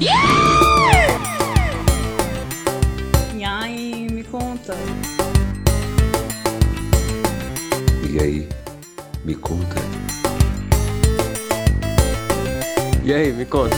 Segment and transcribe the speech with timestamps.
[0.00, 0.08] E
[3.44, 4.76] aí, me conta.
[8.08, 8.48] E aí,
[9.24, 9.74] me conta.
[13.02, 13.76] E aí, me conta.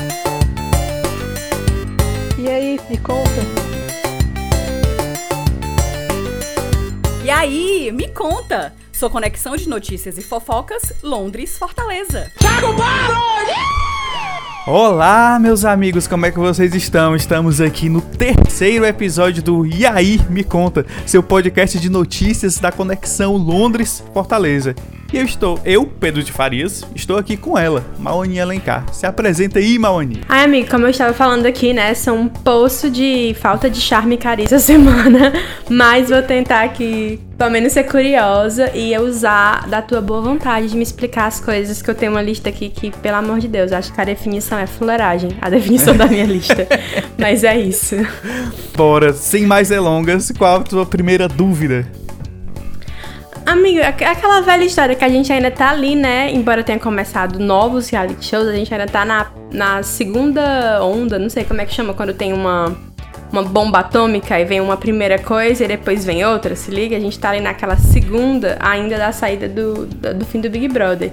[2.38, 3.30] E aí, me conta.
[7.24, 8.74] E aí, me conta.
[8.92, 12.30] Sua conexão de notícias e fofocas, Londres, Fortaleza.
[14.72, 17.16] Olá, meus amigos, como é que vocês estão?
[17.16, 22.70] Estamos aqui no terceiro episódio do E aí, me conta, seu podcast de notícias da
[22.70, 24.76] conexão Londres-Fortaleza.
[25.12, 28.86] E eu estou, eu, Pedro de Farias, estou aqui com ela, Maoni Alencar.
[28.94, 30.20] Se apresenta aí, Maoni.
[30.28, 31.92] Ai, amigo, como eu estava falando aqui, né?
[31.94, 35.32] Sou um poço de falta de charme e carisma semana.
[35.68, 40.76] Mas vou tentar aqui, pelo menos, ser curiosa e usar da tua boa vontade de
[40.76, 43.72] me explicar as coisas que eu tenho uma lista aqui que, pelo amor de Deus,
[43.72, 45.32] acho que a definição é fuleiragem.
[45.40, 46.68] A definição da minha lista.
[47.18, 47.96] Mas é isso.
[48.76, 51.84] Bora, sem mais delongas, qual a tua primeira dúvida?
[53.50, 56.30] Amigo, aqu- aquela velha história que a gente ainda tá ali, né?
[56.30, 61.28] Embora tenha começado novos reality shows, a gente ainda tá na, na segunda onda, não
[61.28, 62.76] sei como é que chama, quando tem uma,
[63.32, 66.96] uma bomba atômica e vem uma primeira coisa e depois vem outra, se liga?
[66.96, 70.68] A gente tá ali naquela segunda ainda da saída do, do, do fim do Big
[70.68, 71.10] Brother.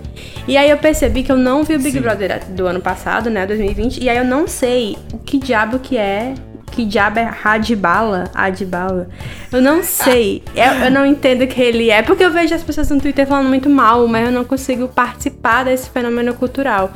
[0.47, 2.02] E aí eu percebi que eu não vi o Big Sim.
[2.02, 3.47] Brother do ano passado, né?
[3.47, 6.35] 2020, e aí eu não sei o que diabo que é.
[6.78, 8.25] Que diabo é Radibala?
[8.36, 9.09] Adibala?
[9.52, 10.44] Eu não sei.
[10.56, 12.03] Eu, eu não entendo o que ele é.
[12.03, 15.66] Porque eu vejo as pessoas no Twitter falando muito mal, mas eu não consigo participar
[15.66, 16.92] desse fenômeno cultural.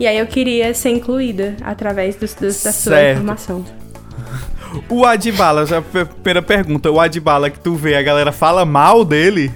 [0.00, 3.16] E aí eu queria ser incluída através dos, dos- da sua Certo.
[3.18, 3.62] informação.
[4.88, 9.04] O Adbala, já a primeira pergunta, o Adbala que tu vê, a galera fala mal
[9.04, 9.52] dele?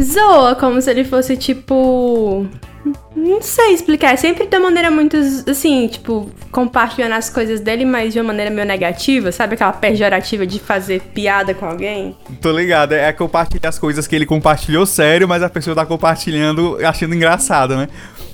[0.00, 2.46] Zoa como se ele fosse tipo.
[3.14, 4.16] Não sei explicar.
[4.18, 5.16] Sempre de uma maneira muito,
[5.48, 9.54] assim, tipo, compartilhando as coisas dele, mas de uma maneira meio negativa, sabe?
[9.54, 12.16] Aquela pejorativa de fazer piada com alguém.
[12.40, 16.78] Tô ligado, é compartilhar as coisas que ele compartilhou sério, mas a pessoa tá compartilhando
[16.84, 17.88] achando engraçado, né?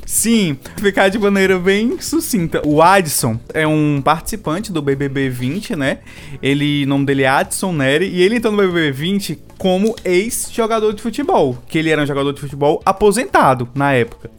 [0.08, 2.62] Sim, ficar de maneira bem sucinta.
[2.66, 5.98] O Adson é um participante do BBB 20, né?
[6.42, 10.94] Ele, o nome dele é Adson Neri, e ele entrou no BBB 20 como ex-jogador
[10.94, 14.30] de futebol, que ele era um jogador de futebol aposentado na época.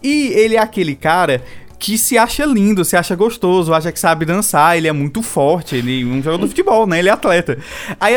[0.00, 1.42] E ele é aquele cara
[1.78, 5.76] que se acha lindo, se acha gostoso, acha que sabe dançar, ele é muito forte,
[5.76, 6.98] ele é um jogador de futebol, né?
[6.98, 7.58] Ele é atleta.
[8.00, 8.14] Aí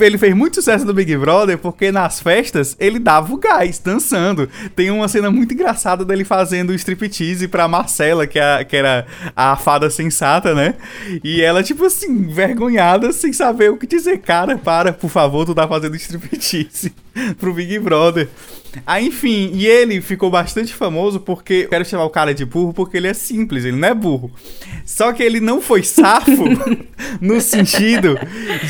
[0.00, 4.48] ele fez muito sucesso no Big Brother porque nas festas ele dava o gás, dançando.
[4.74, 9.06] Tem uma cena muito engraçada dele fazendo striptease pra Marcela, que, é a- que era
[9.36, 10.74] a fada sensata, né?
[11.22, 14.18] E ela, tipo assim, envergonhada, sem saber o que dizer.
[14.18, 16.92] Cara, para, por favor, tu tá fazendo striptease
[17.38, 18.28] pro Big Brother.
[18.86, 21.62] Aí, enfim, e ele ficou bastante famoso porque.
[21.64, 24.32] Eu quero chamar o cara de burro porque ele é simples, ele não é burro.
[24.84, 26.44] Só que ele não foi safo
[27.20, 28.18] no sentido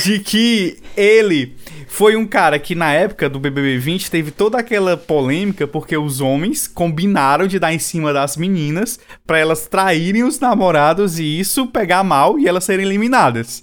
[0.04, 1.56] de que ele
[1.88, 6.20] foi um cara que na época do BBB 20 teve toda aquela polêmica porque os
[6.20, 11.68] homens combinaram de dar em cima das meninas pra elas traírem os namorados e isso
[11.68, 13.62] pegar mal e elas serem eliminadas.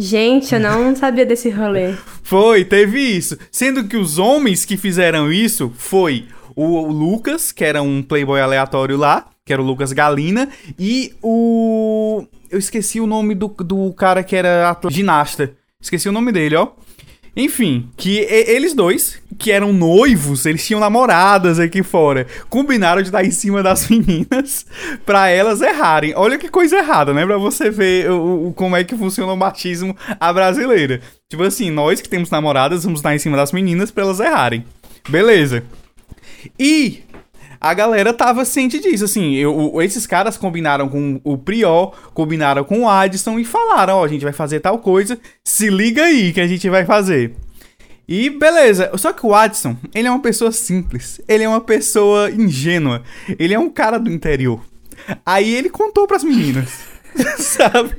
[0.00, 1.92] Gente, eu não sabia desse rolê.
[2.22, 3.36] Foi, teve isso.
[3.50, 8.96] Sendo que os homens que fizeram isso foi o Lucas, que era um playboy aleatório
[8.96, 10.48] lá, que era o Lucas Galina,
[10.78, 12.24] e o.
[12.48, 15.52] Eu esqueci o nome do, do cara que era atleta, ginasta.
[15.80, 16.68] Esqueci o nome dele, ó.
[17.36, 23.24] Enfim, que eles dois, que eram noivos, eles tinham namoradas aqui fora, combinaram de dar
[23.24, 24.66] em cima das meninas
[25.06, 26.12] pra elas errarem.
[26.16, 27.24] Olha que coisa errada, né?
[27.24, 31.00] Pra você ver o, o- como é que funciona o machismo à brasileira.
[31.28, 34.64] Tipo assim, nós que temos namoradas, vamos dar em cima das meninas pra elas errarem.
[35.08, 35.62] Beleza.
[36.58, 37.02] E
[37.60, 42.82] a galera tava ciente disso, assim, eu- esses caras combinaram com o Prior, combinaram com
[42.82, 46.40] o Addison e falaram, ó, a gente vai fazer tal coisa, se liga aí que
[46.40, 47.34] a gente vai fazer.
[48.08, 52.30] E beleza, só que o Addison, ele é uma pessoa simples, ele é uma pessoa
[52.30, 53.02] ingênua,
[53.38, 54.60] ele é um cara do interior.
[55.26, 56.70] Aí ele contou pras meninas,
[57.38, 57.90] sabe?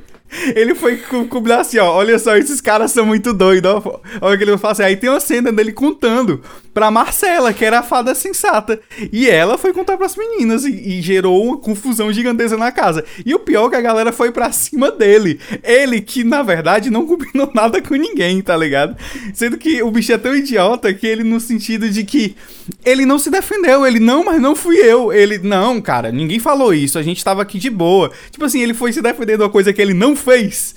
[0.54, 4.00] Ele foi co- combinar assim, ó, olha só, esses caras são muito doidos, ó.
[4.20, 4.84] Olha o que ele vai fazer.
[4.84, 6.40] Aí tem uma cena dele contando
[6.72, 8.80] pra Marcela, que era a fada sensata.
[9.12, 13.04] E ela foi contar pras meninas e, e gerou uma confusão gigantesca na casa.
[13.24, 15.40] E o pior é que a galera foi pra cima dele.
[15.62, 18.96] Ele, que na verdade não combinou nada com ninguém, tá ligado?
[19.34, 22.36] Sendo que o bicho é tão idiota que ele, no sentido de que
[22.84, 23.86] ele não se defendeu.
[23.86, 25.12] Ele, não, mas não fui eu.
[25.12, 26.98] Ele, não, cara, ninguém falou isso.
[26.98, 28.10] A gente tava aqui de boa.
[28.30, 30.74] Tipo assim, ele foi se defender de uma coisa que ele não fez.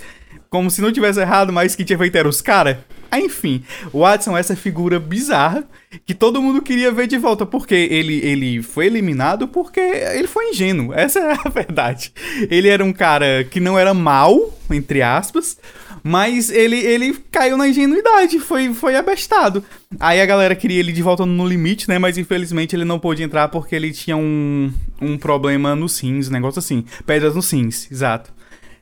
[0.49, 2.77] Como se não tivesse errado, mas que tinha feito era os caras.
[3.11, 5.63] Aí, Enfim, o Adson é essa figura bizarra
[6.05, 10.49] que todo mundo queria ver de volta, porque ele, ele foi eliminado porque ele foi
[10.49, 10.93] ingênuo.
[10.97, 12.11] Essa é a verdade.
[12.49, 15.57] Ele era um cara que não era mal, entre aspas,
[16.03, 19.63] mas ele, ele caiu na ingenuidade, foi, foi abestado.
[19.99, 21.97] Aí a galera queria ele de volta no limite, né?
[21.97, 24.71] Mas infelizmente ele não pôde entrar porque ele tinha um,
[25.01, 26.83] um problema nos rins, negócio assim.
[27.05, 28.33] Pedras nos rins, exato.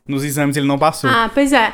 [0.07, 1.09] Nos exames ele não passou.
[1.09, 1.71] Ah, pois é.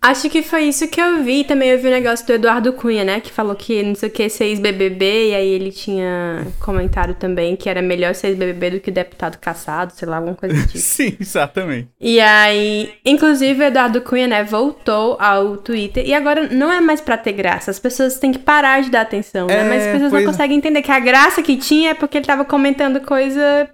[0.00, 1.42] Acho que foi isso que eu vi.
[1.42, 3.20] Também eu vi o negócio do Eduardo Cunha, né?
[3.20, 5.30] Que falou que não sei o que, seis BBB.
[5.30, 9.92] E aí ele tinha comentado também que era melhor seis BBB do que deputado caçado,
[9.92, 10.78] sei lá, alguma coisa do tipo.
[10.78, 11.88] Sim, exatamente.
[12.00, 16.06] E aí, inclusive, o Eduardo Cunha, né, voltou ao Twitter.
[16.06, 17.70] E agora não é mais pra ter graça.
[17.70, 19.66] As pessoas têm que parar de dar atenção, né?
[19.66, 20.32] É, Mas as pessoas pois não é.
[20.32, 23.68] conseguem entender que a graça que tinha é porque ele tava comentando coisa.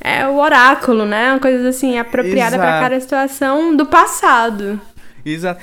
[0.00, 1.32] É o oráculo, né?
[1.32, 2.82] Uma coisa assim, apropriada pra Exato.
[2.82, 4.80] cada situação do passado.
[5.26, 5.60] Exato.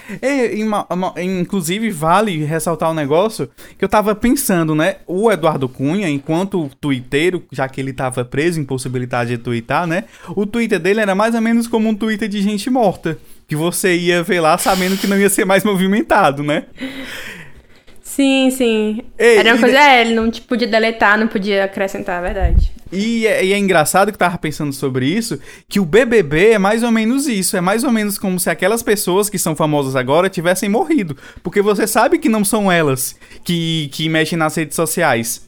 [0.89, 4.97] Uma- inclusive, vale ressaltar um negócio que eu tava pensando, né?
[5.07, 10.03] O Eduardo Cunha, enquanto twitteiro, já que ele tava preso, impossibilidade de twittar, né?
[10.35, 13.17] O Twitter dele era mais ou menos como um Twitter de gente morta.
[13.47, 16.65] Que você ia ver lá sabendo que não ia ser mais movimentado, né?
[18.01, 19.01] Sim, sim.
[19.17, 22.25] Ei, Era uma e coisa, de- é, ele não podia deletar, não podia acrescentar, é
[22.33, 22.71] verdade.
[22.93, 26.83] E é, e é engraçado que tava pensando sobre isso, que o BBB é mais
[26.83, 27.57] ou menos isso.
[27.57, 31.17] É mais ou menos como se aquelas pessoas que são famosas agora tivessem morrido.
[31.41, 35.41] Porque você sabe que não são elas que, que mexem nas redes sociais.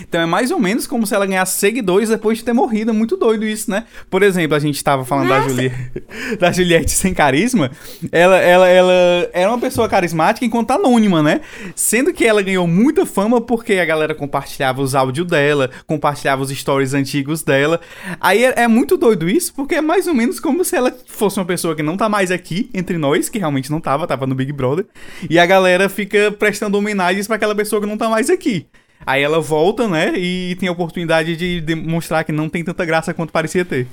[0.00, 2.90] Então é mais ou menos como se ela ganhasse seguidores depois de ter morrido.
[2.90, 3.84] É muito doido isso, né?
[4.10, 5.72] Por exemplo, a gente tava falando da, Juli...
[6.38, 7.70] da Juliette sem carisma.
[8.10, 8.92] Ela, ela, ela
[9.32, 11.40] era uma pessoa carismática enquanto anônima, né?
[11.74, 16.50] Sendo que ela ganhou muita fama porque a galera compartilhava os áudios dela, compartilhava os
[16.50, 17.80] stories antigos dela.
[18.20, 21.38] Aí é, é muito doido isso, porque é mais ou menos como se ela fosse
[21.38, 24.34] uma pessoa que não tá mais aqui entre nós, que realmente não tava, tava no
[24.34, 24.86] Big Brother.
[25.28, 28.66] E a galera fica prestando homenagens pra aquela pessoa que não tá mais aqui.
[29.06, 30.12] Aí ela volta, né?
[30.16, 33.86] E tem a oportunidade de demonstrar que não tem tanta graça quanto parecia ter.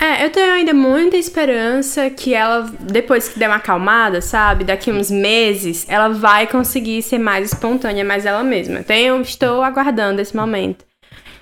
[0.00, 4.64] É, eu tenho ainda muita esperança que ela, depois que der uma acalmada, sabe?
[4.64, 8.80] Daqui uns meses, ela vai conseguir ser mais espontânea, mais ela mesma.
[8.80, 10.84] Então eu estou aguardando esse momento.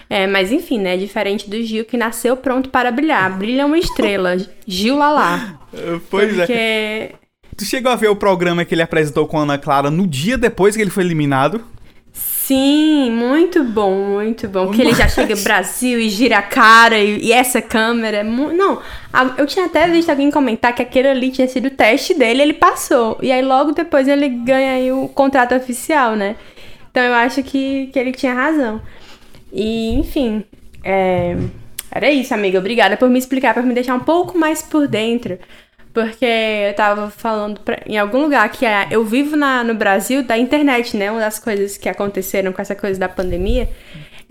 [0.09, 0.97] É, mas enfim, né?
[0.99, 3.37] Diferente do Gil, que nasceu pronto para brilhar.
[3.37, 4.37] Brilha uma estrela.
[4.67, 5.59] Gil Lalá.
[6.11, 6.47] Pois é.
[6.47, 7.15] Porque.
[7.57, 10.37] Tu chegou a ver o programa que ele apresentou com a Ana Clara no dia
[10.37, 11.65] depois que ele foi eliminado?
[12.53, 14.67] Sim, muito bom, muito bom.
[14.67, 18.19] Porque ele já chega no Brasil e gira a cara e, e essa câmera.
[18.19, 18.79] é Não,
[19.11, 22.43] a- eu tinha até visto alguém comentar que aquele ali tinha sido o teste dele,
[22.43, 23.19] ele passou.
[23.23, 26.37] E aí logo depois ele ganha aí o contrato oficial, né?
[26.91, 28.83] Então eu acho que, que ele tinha razão.
[29.51, 30.45] E, enfim,
[30.85, 31.37] é,
[31.91, 32.59] era isso, amiga.
[32.59, 35.39] Obrigada por me explicar, por me deixar um pouco mais por dentro.
[35.93, 40.23] Porque eu tava falando pra- em algum lugar que é, eu vivo na, no Brasil
[40.23, 41.11] da internet, né?
[41.11, 43.69] Uma das coisas que aconteceram com essa coisa da pandemia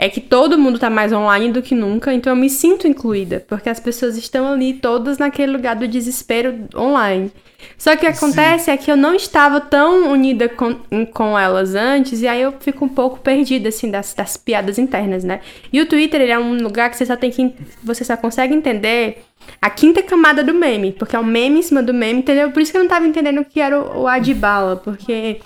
[0.01, 3.45] é que todo mundo tá mais online do que nunca, então eu me sinto incluída,
[3.47, 7.31] porque as pessoas estão ali todas naquele lugar do desespero online.
[7.77, 10.73] Só que o que acontece é que eu não estava tão unida com,
[11.13, 15.23] com elas antes, e aí eu fico um pouco perdida, assim, das, das piadas internas,
[15.23, 15.39] né?
[15.71, 17.53] E o Twitter, ele é um lugar que você só tem que.
[17.83, 19.23] Você só consegue entender
[19.61, 22.49] a quinta camada do meme, porque é o meme em cima do meme, entendeu?
[22.49, 25.39] Por isso que eu não tava entendendo o que era o, o Adbala, porque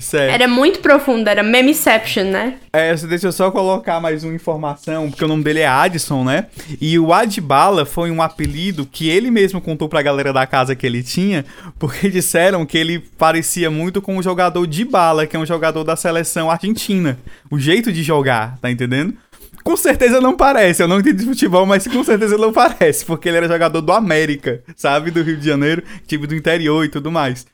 [0.00, 0.32] Sério.
[0.32, 2.54] era muito profundo, era memeception, né?
[2.72, 6.46] É, deixa eu só colocar mais uma informação, porque o nome dele é Adson, né?
[6.80, 10.86] E o Adbala foi um apelido que ele mesmo contou pra galera da casa que
[10.86, 11.44] ele tinha,
[11.78, 15.84] porque disseram que ele parecia muito com o jogador de bala, que é um jogador
[15.84, 17.18] da seleção argentina.
[17.50, 19.14] O jeito de jogar, tá entendendo?
[19.62, 23.28] Com certeza não parece, eu não entendi de futebol, mas com certeza não parece, porque
[23.28, 25.10] ele era jogador do América, sabe?
[25.10, 27.46] Do Rio de Janeiro, time do interior e tudo mais.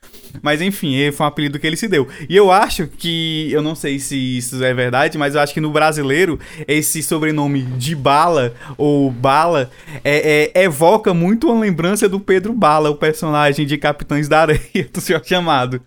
[0.42, 2.08] Mas enfim, foi um apelido que ele se deu.
[2.28, 5.60] E eu acho que, eu não sei se isso é verdade, mas eu acho que
[5.60, 9.70] no brasileiro, esse sobrenome de Bala ou Bala
[10.04, 14.88] é, é- evoca muito uma lembrança do Pedro Bala, o personagem de Capitães da Areia
[14.92, 15.80] do Senhor Chamado.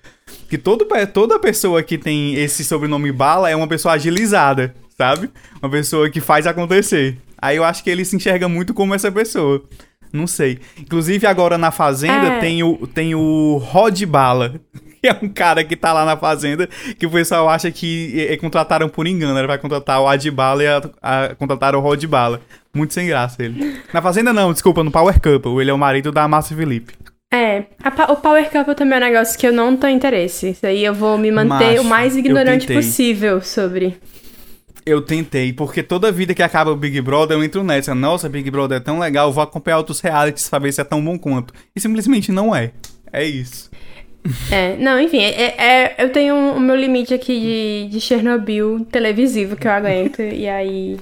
[0.50, 5.29] Que todo, toda pessoa que tem esse sobrenome Bala é uma pessoa agilizada, sabe?
[5.62, 7.18] Uma pessoa que faz acontecer.
[7.41, 9.63] Aí eu acho que ele se enxerga muito como essa pessoa.
[10.12, 10.60] Não sei.
[10.78, 12.39] Inclusive, agora na Fazenda É.
[12.39, 14.56] tem, o, tem o Rod Bala.
[15.01, 18.34] Que é um cara que tá lá na Fazenda que o pessoal acha que é,
[18.34, 19.39] é, contrataram por engano.
[19.39, 22.42] Ele vai contratar o Adbala e a, a, contrataram o Rod Bala.
[22.74, 23.78] Muito sem graça ele.
[23.94, 25.62] Na Fazenda não, desculpa, no Power Couple.
[25.62, 26.96] Ele é o marido da Márcia Felipe.
[27.32, 30.50] É, a o Power Couple também é um negócio que eu não tenho interesse.
[30.50, 33.98] Isso aí eu vou me manter Macho, o mais ignorante possível sobre.
[34.89, 37.93] Eu tentei, porque toda vida que acaba o Big Brother eu entro nessa.
[37.93, 41.03] Nossa, Big Brother é tão legal, vou acompanhar outros realities pra ver se é tão
[41.03, 41.53] bom quanto.
[41.75, 42.72] E simplesmente não é.
[43.13, 43.69] É isso.
[44.51, 49.55] É, não, enfim, é, é- eu tenho o meu limite aqui de, de Chernobyl televisivo
[49.55, 50.98] que eu aguento, e aí.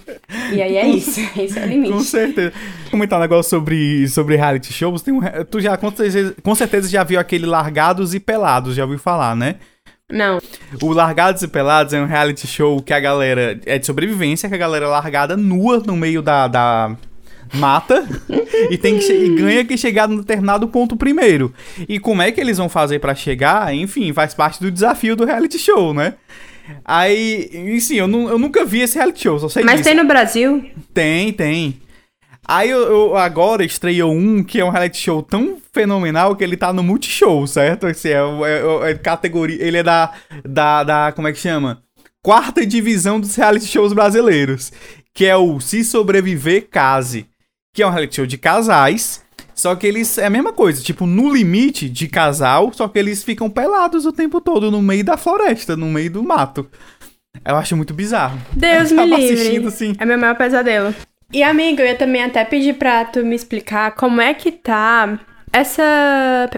[0.53, 1.19] E aí é isso.
[1.35, 2.03] Esse é o Com limite.
[2.03, 2.53] certeza.
[2.91, 5.01] Comentar um negócio sobre, sobre reality shows.
[5.01, 8.83] Tem um, tu já com certeza, com certeza já viu aquele Largados e Pelados, já
[8.83, 9.55] ouviu falar, né?
[10.09, 10.39] Não.
[10.81, 13.59] O Largados e Pelados é um reality show que a galera.
[13.65, 16.95] É de sobrevivência, que a galera é largada nua no meio da, da
[17.53, 18.07] mata
[18.71, 21.53] e, tem que e ganha que chegar no determinado ponto primeiro.
[21.89, 23.75] E como é que eles vão fazer pra chegar?
[23.75, 26.13] Enfim, faz parte do desafio do reality show, né?
[26.85, 29.89] Aí, e sim, eu, eu nunca vi esse reality show, só sei Mas disso.
[29.89, 30.69] tem no Brasil?
[30.93, 31.81] Tem, tem.
[32.47, 36.55] Aí eu, eu- agora estreou um que é um reality show tão fenomenal que ele
[36.55, 37.87] tá no Multishow, certo?
[37.87, 39.61] Esse é, é, é categoria.
[39.61, 40.13] Ele é da,
[40.45, 41.11] da, da.
[41.11, 41.81] Como é que chama?
[42.23, 44.71] Quarta divisão dos reality shows brasileiros.
[45.13, 47.25] Que é o Se Sobreviver Case.
[47.73, 49.21] Que é um reality show de casais.
[49.53, 50.17] Só que eles.
[50.17, 54.13] É a mesma coisa, tipo, no limite de casal, só que eles ficam pelados o
[54.13, 56.67] tempo todo no meio da floresta, no meio do mato.
[57.43, 58.39] Eu acho muito bizarro.
[58.53, 59.33] Deus eu me tava livre.
[59.33, 59.95] assistindo assim.
[59.99, 60.93] É meu maior pesadelo.
[61.31, 65.19] E amigo, eu ia também até pedir pra tu me explicar como é que tá
[65.51, 66.49] essa,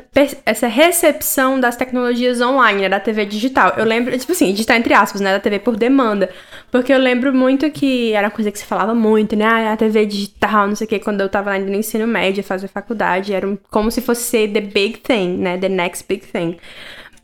[0.46, 3.74] essa recepção das tecnologias online, né, da TV digital.
[3.78, 6.30] Eu lembro, tipo assim, digital entre aspas, né, da TV por demanda.
[6.72, 9.78] Porque eu lembro muito que era uma coisa que se falava muito, né, ah, a
[9.78, 13.34] TV digital, não sei o que, quando eu tava ainda no ensino médio, fazer faculdade,
[13.34, 16.58] era um- como se fosse the big thing, né, the next big thing.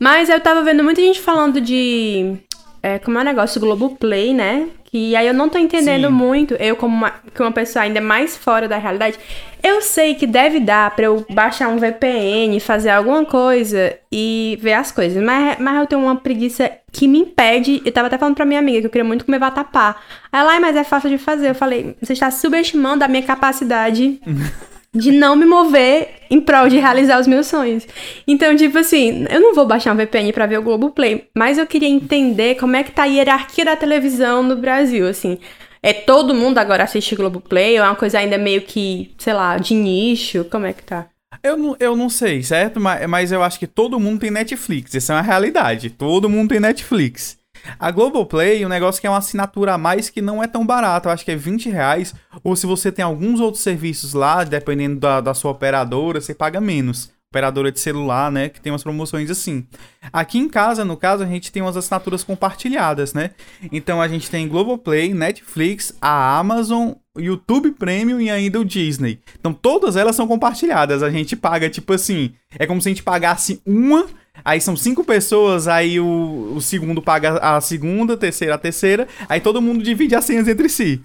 [0.00, 2.36] Mas eu tava vendo muita gente falando de.
[2.82, 4.68] É, como é o negócio Globoplay, né?
[4.96, 6.14] Que aí eu não tô entendendo Sim.
[6.14, 6.54] muito.
[6.54, 9.18] Eu, como uma, que uma pessoa ainda mais fora da realidade,
[9.62, 14.72] eu sei que deve dar pra eu baixar um VPN, fazer alguma coisa e ver
[14.72, 15.22] as coisas.
[15.22, 17.82] Mas, mas eu tenho uma preguiça que me impede.
[17.84, 19.96] Eu tava até falando pra minha amiga que eu queria muito comer vatapá.
[20.32, 21.50] Aí ela, "Ai, mas é fácil de fazer.
[21.50, 24.18] Eu falei, você está subestimando a minha capacidade
[24.96, 27.86] de não me mover em prol de realizar os meus sonhos.
[28.26, 31.66] Então, tipo assim, eu não vou baixar um VPN pra ver o Globoplay, mas eu
[31.66, 35.38] queria entender como é que tá a hierarquia da televisão no Brasil, assim.
[35.82, 39.56] É todo mundo agora assiste Globoplay ou é uma coisa ainda meio que, sei lá,
[39.56, 40.44] de nicho?
[40.50, 41.06] Como é que tá?
[41.42, 42.80] Eu não, eu não sei, certo?
[42.80, 44.94] Mas, mas eu acho que todo mundo tem Netflix.
[44.94, 45.90] Essa é uma realidade.
[45.90, 47.38] Todo mundo tem Netflix.
[47.78, 51.08] A Globoplay, um negócio que é uma assinatura a mais que não é tão barato.
[51.08, 52.14] Eu acho que é 20 reais.
[52.42, 56.60] Ou se você tem alguns outros serviços lá, dependendo da, da sua operadora, você paga
[56.60, 57.10] menos.
[57.30, 58.48] Operadora de celular, né?
[58.48, 59.66] Que tem umas promoções assim.
[60.12, 63.30] Aqui em casa, no caso, a gente tem umas assinaturas compartilhadas, né?
[63.72, 69.20] Então a gente tem Globoplay, Netflix, a Amazon, YouTube Premium e ainda o Disney.
[69.38, 71.02] Então todas elas são compartilhadas.
[71.02, 74.06] A gente paga, tipo assim, é como se a gente pagasse uma.
[74.46, 79.08] Aí são cinco pessoas, aí o, o segundo paga a segunda, a terceira a terceira,
[79.28, 81.00] aí todo mundo divide as senhas entre si.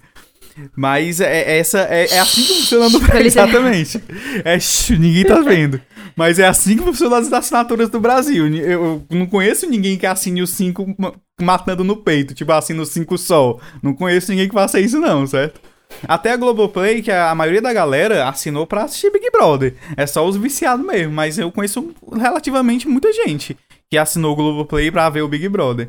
[0.76, 3.20] Mas é, é essa, é, é assim que funciona no Brasil.
[3.20, 4.02] Eles- Exatamente.
[4.44, 4.58] É,
[4.96, 5.80] ninguém tá vendo.
[6.14, 8.46] Mas é assim que funcionam as assinaturas do Brasil.
[8.54, 12.82] Eu, eu não conheço ninguém que assine os cinco ma- matando no peito, tipo assina
[12.82, 13.60] os cinco sol.
[13.82, 15.60] Não conheço ninguém que faça isso, não, certo?
[16.06, 19.74] Até a Globoplay, que a maioria da galera assinou pra assistir Big Brother.
[19.96, 23.56] É só os viciados mesmo, mas eu conheço relativamente muita gente
[23.90, 25.88] que assinou o Globoplay pra ver o Big Brother.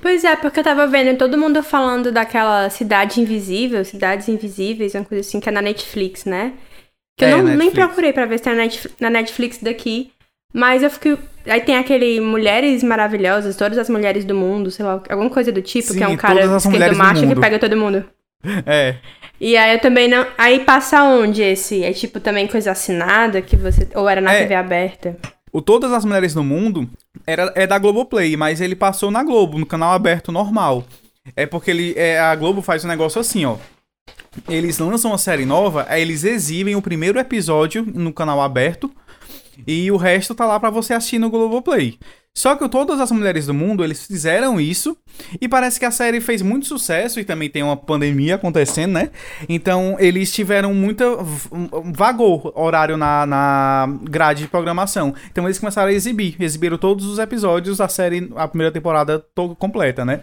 [0.00, 5.04] Pois é, porque eu tava vendo todo mundo falando daquela Cidade Invisível, Cidades Invisíveis, uma
[5.04, 6.52] coisa assim, que é na Netflix, né?
[7.18, 10.12] Que eu É, não, nem procurei pra ver se tá na Netf- na Netflix daqui.
[10.54, 11.18] Mas eu fico.
[11.46, 15.60] Aí tem aquele Mulheres Maravilhosas, todas as mulheres do mundo, sei lá, alguma coisa do
[15.60, 18.04] tipo, que é Sim, um cara esquerdo macho que pega todo mundo.
[18.66, 18.96] É.
[19.40, 20.26] E aí eu também não.
[20.36, 21.82] Aí passa onde esse?
[21.84, 23.88] É tipo também coisa assinada que você.
[23.94, 24.42] Ou era na É.
[24.42, 25.16] TV aberta?
[25.52, 26.88] O Todas as Mulheres no Mundo
[27.26, 30.84] era, é da Globoplay, mas ele passou na Globo, no canal aberto normal.
[31.34, 33.56] É porque ele, é, a Globo faz um negócio assim, ó.
[34.48, 38.90] Eles lançam uma série nova, aí eles exibem o primeiro episódio no canal aberto
[39.66, 41.98] e o resto tá lá pra você assistir no Globoplay.
[42.38, 44.96] Só que Todas as Mulheres do Mundo, eles fizeram isso
[45.40, 49.10] e parece que a série fez muito sucesso e também tem uma pandemia acontecendo, né?
[49.48, 51.04] Então eles tiveram muita
[51.92, 55.12] vagou horário na, na grade de programação.
[55.32, 59.56] Então eles começaram a exibir, exibiram todos os episódios da série, a primeira temporada toda
[59.56, 60.20] completa, né?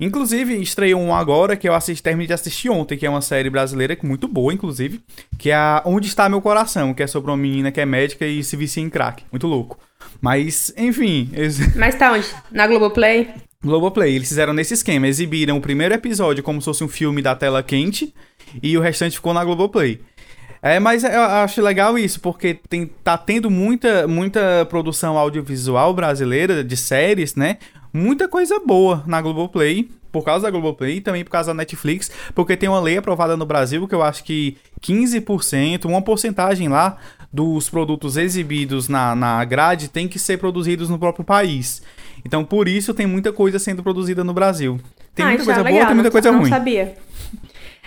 [0.00, 3.50] Inclusive, estreou um agora que eu assisti, terminei de assistir ontem, que é uma série
[3.50, 5.00] brasileira é muito boa, inclusive,
[5.38, 8.26] que é a Onde Está Meu Coração, que é sobre uma menina que é médica
[8.26, 9.22] e se vicia em crack.
[9.30, 9.78] Muito louco.
[10.20, 11.58] Mas, enfim, eles...
[11.76, 12.26] Mas tá onde?
[12.50, 13.28] Na Globoplay?
[13.62, 17.34] Globoplay, eles fizeram nesse esquema, exibiram o primeiro episódio como se fosse um filme da
[17.34, 18.14] tela quente
[18.62, 20.00] e o restante ficou na Globoplay.
[20.62, 26.62] É, mas eu acho legal isso, porque tem, tá tendo muita, muita produção audiovisual brasileira
[26.62, 27.58] de séries, né?
[27.92, 29.90] Muita coisa boa na Globoplay.
[30.12, 33.36] por causa da Globoplay e também por causa da Netflix, porque tem uma lei aprovada
[33.36, 36.96] no Brasil que eu acho que 15%, uma porcentagem lá
[37.32, 41.82] dos produtos exibidos na, na grade tem que ser produzidos no próprio país.
[42.24, 44.80] Então, por isso, tem muita coisa sendo produzida no Brasil.
[45.14, 46.50] Tem ah, muita coisa legal, boa, tem muita não- coisa não ruim.
[46.50, 46.94] sabia.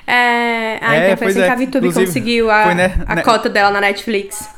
[0.06, 0.80] É...
[0.82, 1.46] Ah, É, então foi assim é.
[1.46, 4.50] que a VTube conseguiu a, foi, né, a né- cota dela na Netflix.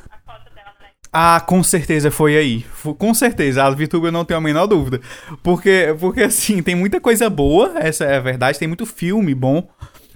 [1.17, 2.65] Ah, com certeza foi aí.
[2.97, 4.99] Com certeza, a VTube eu não tenho a menor dúvida.
[5.41, 9.65] Porque, porque assim, tem muita coisa boa, essa é a verdade, tem muito filme bom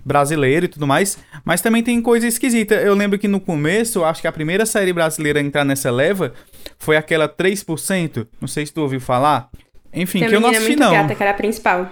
[0.06, 2.76] brasileiro e tudo mais, mas também tem coisa esquisita.
[2.76, 6.34] Eu lembro que no começo, acho que a primeira série brasileira a entrar nessa leva
[6.78, 9.50] foi aquela 3%, não sei se tu ouviu falar.
[9.94, 10.92] Enfim, que eu não assisti não.
[10.92, 11.90] gata, que era a principal.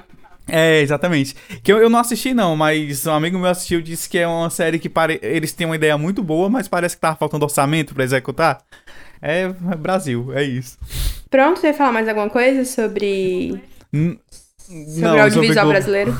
[0.49, 1.35] É, exatamente.
[1.61, 4.25] Que eu, eu não assisti, não, mas um amigo meu assistiu e disse que é
[4.27, 5.19] uma série que pare...
[5.21, 8.59] eles têm uma ideia muito boa, mas parece que tava faltando orçamento pra executar.
[9.21, 10.77] É Brasil, é isso.
[11.29, 13.61] Pronto, você ia falar mais alguma coisa sobre,
[13.91, 14.17] N-
[14.69, 16.17] sobre não, o audiovisual Globo- brasileiro?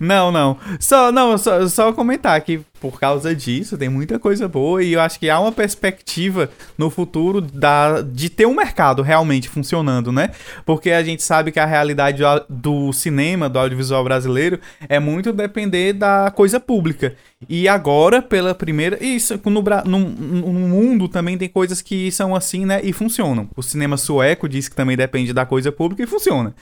[0.00, 0.58] Não, não.
[0.80, 5.00] Só, não, só, só comentar que por causa disso tem muita coisa boa e eu
[5.00, 10.30] acho que há uma perspectiva no futuro da, de ter um mercado realmente funcionando, né?
[10.64, 15.94] Porque a gente sabe que a realidade do- cinema, do audiovisual brasileiro, é muito depender
[15.94, 17.14] da coisa pública.
[17.48, 19.02] E agora, pela primeira.
[19.04, 22.80] Isso, no, no, no mundo também tem coisas que são assim, né?
[22.82, 23.48] E funcionam.
[23.54, 26.54] O cinema sueco diz que também depende da coisa pública e funciona.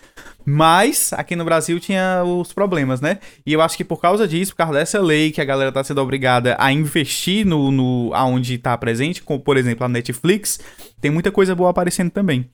[0.45, 3.19] Mas aqui no Brasil tinha os problemas, né?
[3.47, 5.83] E eu acho que por causa disso, por causa dessa lei que a galera tá
[5.83, 6.14] sendo obrigada
[6.59, 10.59] a investir no, no aonde tá presente, como por exemplo a Netflix,
[11.01, 12.49] tem muita coisa boa aparecendo também.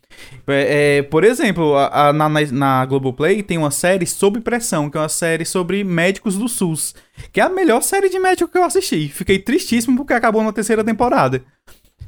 [0.47, 4.91] É, é, por exemplo, a- a- na, na, na Globoplay tem uma série Sob Pressão,
[4.91, 6.95] que é uma série sobre médicos do SUS,
[7.33, 9.09] que é a melhor série de médico que eu assisti.
[9.09, 11.43] Fiquei tristíssimo porque acabou na terceira temporada.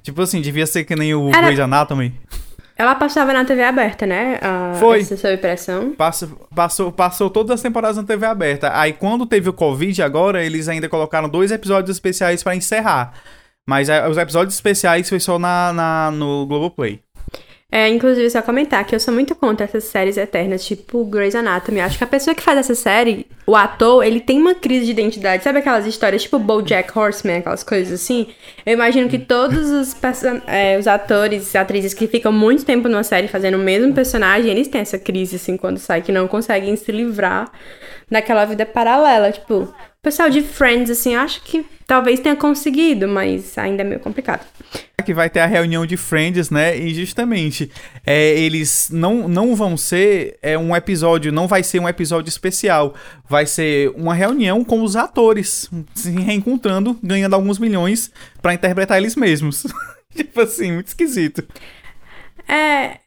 [0.03, 2.13] Tipo assim, devia ser que nem o Era- Grey's Anatomy.
[2.83, 4.39] Ela passava na TV aberta, né?
[4.43, 5.01] A, Foi.
[5.01, 5.93] Essa sob pressão.
[5.93, 8.73] Passa- passou, passou todas as temporadas na TV aberta.
[8.75, 13.13] Aí quando teve o Covid agora, eles ainda colocaram dois episódios especiais pra encerrar.
[13.69, 17.01] Mas é, os episódios especiais foi só na, na- no Globoplay.
[17.75, 21.81] É, inclusive, só comentar que eu sou muito contra essas séries eternas, tipo Grey's Anatomy.
[21.81, 24.91] Acho que a pessoa que faz essa série, o ator, ele tem uma crise de
[24.91, 25.43] identidade.
[25.43, 28.27] Sabe aquelas histórias tipo BoJack Horseman, aquelas coisas assim?
[28.67, 29.97] Eu imagino que todos os,
[30.47, 34.51] é, os atores e atrizes que ficam muito tempo numa série fazendo o mesmo personagem,
[34.51, 37.51] eles têm essa crise, assim, quando sai, que não conseguem se livrar
[38.11, 39.33] daquela vida paralela.
[39.33, 44.45] Tipo, pessoal de Friends, assim, acho que talvez tenha conseguido, mas ainda é meio complicado.
[45.05, 46.77] Que vai ter a reunião de Friends, né?
[46.77, 47.71] E justamente,
[48.05, 52.95] é, eles não, não vão ser é, um episódio, não vai ser um episódio especial.
[53.29, 58.11] Vai ser uma reunião com os atores se reencontrando, ganhando alguns milhões
[58.41, 59.65] pra interpretar eles mesmos.
[60.15, 61.45] tipo assim, muito esquisito.
[62.49, 63.02] É.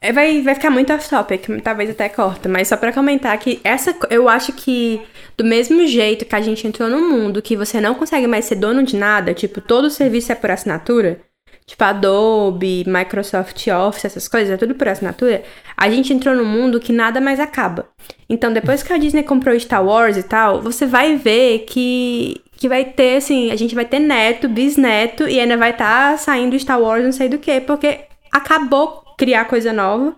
[0.00, 3.94] é, Vai, vai ficar muito off-topic, talvez até corta, mas só pra comentar que essa.
[4.08, 5.02] Eu acho que
[5.36, 8.56] do mesmo jeito que a gente entrou num mundo que você não consegue mais ser
[8.56, 11.20] dono de nada, tipo, todo serviço é por assinatura,
[11.66, 15.42] tipo Adobe, Microsoft Office, essas coisas, é tudo por assinatura,
[15.76, 17.88] a gente entrou num mundo que nada mais acaba.
[18.28, 22.40] Então, depois que a Disney comprou Star Wars e tal, você vai ver que.
[22.56, 26.58] Que vai ter, assim, a gente vai ter neto, bisneto, e ainda vai estar saindo
[26.58, 30.16] Star Wars, não sei do que, porque acabou criar coisa nova,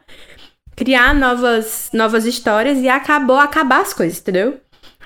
[0.77, 4.61] criar novas, novas histórias e acabou acabar as coisas, entendeu?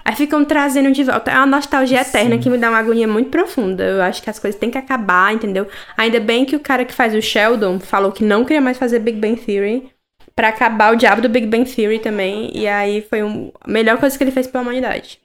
[0.05, 1.31] Aí ficam trazendo de volta.
[1.31, 3.83] É uma nostalgia eterna que me dá uma agonia muito profunda.
[3.83, 5.67] Eu acho que as coisas têm que acabar, entendeu?
[5.97, 8.99] Ainda bem que o cara que faz o Sheldon falou que não queria mais fazer
[9.01, 9.91] Big Bang Theory.
[10.37, 12.51] Pra acabar o diabo do Big Bang Theory também.
[12.55, 15.19] E aí foi um- a melhor coisa que ele fez pela humanidade.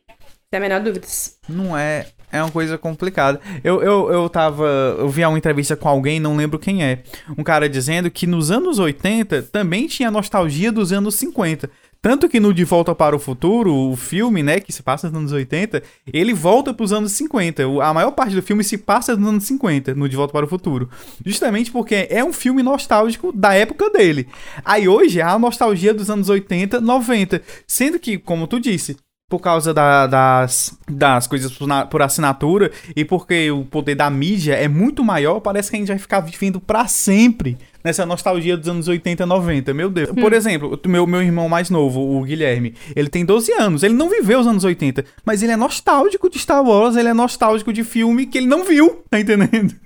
[0.50, 1.38] Sem a menor dúvidas.
[1.48, 2.06] Não é.
[2.32, 3.40] É uma coisa complicada.
[3.64, 4.66] Eu, eu, eu tava.
[4.98, 7.04] Eu vi uma entrevista com alguém, não lembro quem é.
[7.38, 11.70] Um cara dizendo que nos anos 80 também tinha nostalgia dos anos 50.
[12.04, 15.18] Tanto que no De Volta para o Futuro, o filme, né, que se passa nos
[15.20, 17.68] anos 80, ele volta para os anos 50.
[17.68, 20.46] O- A maior parte do filme se passa nos anos 50, no De Volta para
[20.46, 20.90] o Futuro.
[21.24, 24.28] Justamente porque é um filme nostálgico da época dele.
[24.66, 27.40] Aí hoje há a nostalgia dos anos 80, 90.
[27.68, 28.98] Sendo que, como tu disse,
[29.32, 34.10] por causa da- das, das coisas por, na- por assinatura e porque o poder da
[34.10, 38.56] mídia é muito maior, parece que a gente vai ficar vivendo pra sempre nessa nostalgia
[38.58, 39.74] dos anos 80, 90.
[39.74, 40.10] Meu Deus.
[40.12, 44.10] Por exemplo, meu, meu irmão mais novo, o Guilherme, ele tem 12 anos, ele não
[44.10, 47.84] viveu os anos 80, mas ele é nostálgico de Star Wars, ele é nostálgico de
[47.86, 49.74] filme que ele não viu, tá entendendo?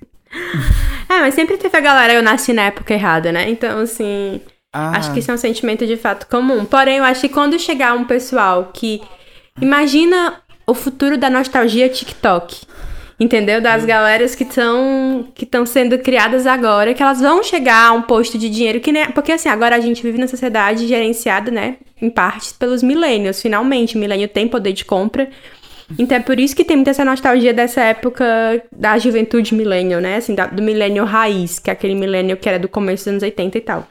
[1.08, 3.50] É, mas sempre teve a galera, eu nasci na época errada, né?
[3.50, 4.42] Então, assim.
[4.74, 6.66] Ah, Acho que isso é um sentimento de fato comum.
[6.66, 9.02] Porém, eu acho que quando chegar um pessoal que.
[9.62, 10.36] Imagina
[10.68, 12.66] o futuro da nostalgia TikTok.
[13.18, 13.62] Entendeu?
[13.62, 13.88] Das Hum.
[13.88, 18.38] galeras que estão que estão sendo criadas agora, que elas vão chegar a um posto
[18.38, 19.06] de dinheiro que nem.
[19.12, 21.78] Porque assim, agora a gente vive na sociedade gerenciada, né?
[22.02, 23.96] Em partes pelos millennials, finalmente.
[23.96, 25.30] O milênio tem poder de compra.
[25.98, 28.26] Então é por isso que tem muita essa nostalgia dessa época
[28.70, 30.18] da juventude millennial, né?
[30.18, 33.24] Assim, da- do millennial raiz, que é aquele millennial que era do começo dos anos
[33.24, 33.88] 80 e tal.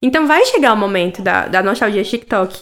[0.00, 2.60] Então vai chegar o momento da, da nostalgia TikTok.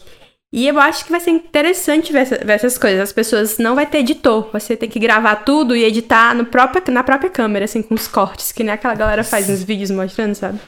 [0.57, 3.01] E eu acho que vai ser interessante ver, essa- ver essas coisas.
[3.01, 4.51] As pessoas não vai ter editor.
[4.53, 8.07] Você tem que gravar tudo e editar no próprio, na própria câmera, assim, com os
[8.07, 10.61] cortes, que nem aquela galera faz nos vídeos mostrando, sabe?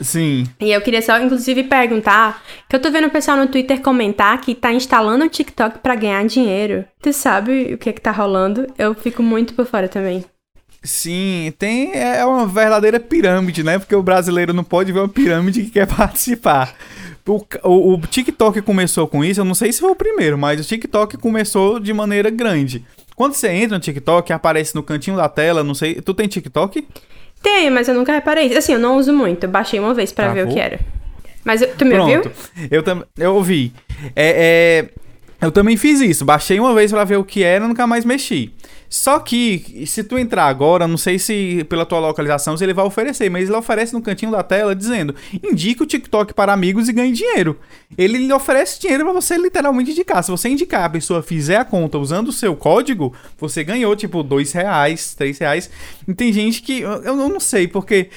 [0.00, 0.46] Sim.
[0.58, 4.40] E eu queria só, inclusive, perguntar, que eu tô vendo o pessoal no Twitter comentar
[4.40, 6.86] que tá instalando o TikTok pra ganhar dinheiro.
[7.02, 8.66] Tu sabe o que é que tá rolando?
[8.78, 10.24] Eu fico muito por fora também.
[10.82, 11.92] Sim, tem.
[11.94, 13.78] É uma verdadeira pirâmide, né?
[13.78, 16.74] Porque o brasileiro não pode ver uma pirâmide que quer participar.
[17.26, 20.60] O, o, o TikTok começou com isso, eu não sei se foi o primeiro, mas
[20.60, 22.84] o TikTok começou de maneira grande.
[23.16, 25.94] Quando você entra no TikTok, aparece no cantinho da tela, não sei.
[25.96, 26.86] Tu tem TikTok?
[27.42, 28.56] Tem, mas eu nunca reparei.
[28.56, 29.44] Assim, eu não uso muito.
[29.44, 30.78] Eu baixei uma vez pra ver o que era.
[31.44, 32.20] Mas eu- tu me ouviu?
[32.22, 32.36] Pronto.
[32.70, 33.72] Eu, tam, eu ouvi.
[34.14, 34.88] É, é,
[35.40, 36.24] eu também fiz isso.
[36.24, 38.52] Baixei uma vez pra ver o que era, nunca mais mexi.
[38.88, 42.84] Só que, se tu entrar agora, não sei se pela tua localização se ele vai
[42.84, 46.92] oferecer, mas ele oferece no cantinho da tela dizendo: indique o TikTok para amigos e
[46.92, 47.58] ganhe dinheiro.
[47.98, 50.22] Ele oferece dinheiro pra você literalmente indicar.
[50.22, 54.22] Se você indicar, a pessoa fizer a conta usando o seu código, você ganhou tipo
[54.22, 55.68] dois reais, três reais.
[56.06, 56.80] E tem gente que.
[56.80, 58.08] Eu, eu não sei, porque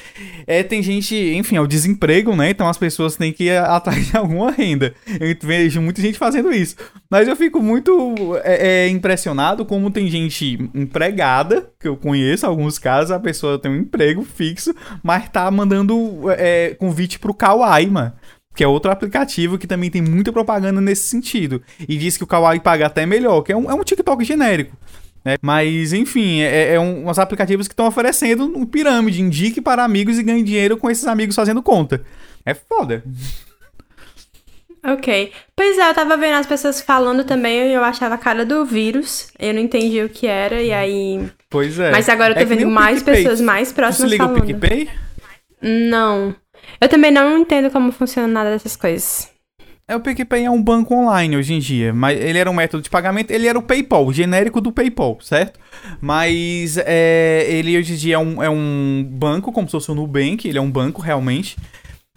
[0.46, 2.52] é, tem gente, enfim, é o desemprego, né?
[2.52, 4.94] Então as pessoas têm que ir atrás de alguma renda.
[5.20, 6.76] Eu vejo muita gente fazendo isso.
[7.10, 12.78] Mas eu fico muito é, é, impressionado como tem gente empregada, que eu conheço alguns
[12.78, 18.14] casos, a pessoa tem um emprego fixo, mas tá mandando é, convite pro Kawaii, mano.
[18.56, 21.64] Que é outro aplicativo que também tem muita propaganda nesse sentido.
[21.88, 24.78] E diz que o Kawaii paga até melhor, que é um, é um TikTok genérico.
[25.26, 25.36] né?
[25.42, 29.22] Mas, enfim, é, é um, uns aplicativos que estão oferecendo um pirâmide.
[29.22, 32.04] Indique para amigos e ganhe dinheiro com esses amigos fazendo conta.
[32.46, 33.04] É foda.
[34.86, 35.32] Ok.
[35.56, 38.64] Pois é, eu tava vendo as pessoas falando também e eu achava a cara do
[38.66, 39.28] vírus.
[39.38, 41.30] Eu não entendi o que era, e aí.
[41.50, 41.92] Pois é.
[41.92, 43.24] Mas agora eu tô É vendo o mais PicPay.
[43.24, 44.46] pessoas mais próximas liga o falando.
[44.46, 44.90] PicPay?
[45.62, 46.34] Não.
[46.80, 49.30] Eu também não entendo como funciona nada dessas coisas.
[49.88, 52.84] É, o PicPay é um banco online hoje em dia, mas ele era um método
[52.84, 55.60] de pagamento, ele era o PayPal, o genérico do PayPal, certo?
[56.00, 59.96] Mas é, ele hoje em dia é um, é um banco, como se fosse o
[59.96, 61.58] Nubank, ele é um banco realmente.